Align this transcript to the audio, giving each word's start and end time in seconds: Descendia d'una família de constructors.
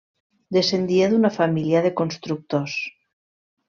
Descendia 0.57 1.11
d'una 1.13 1.33
família 1.37 1.85
de 1.87 1.95
constructors. 2.03 2.83